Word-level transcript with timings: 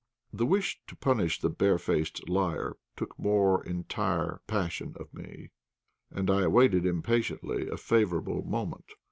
The 0.33 0.47
wish 0.47 0.81
to 0.87 0.95
punish 0.95 1.39
the 1.41 1.49
barefaced 1.51 2.27
liar 2.27 2.73
took 2.95 3.19
more 3.19 3.63
entire 3.63 4.41
possession 4.47 4.95
of 4.99 5.13
me, 5.13 5.51
and 6.09 6.27
I 6.27 6.41
awaited 6.41 6.87
impatiently 6.87 7.67
a 7.69 7.77
favourable 7.77 8.41
moment. 8.43 8.93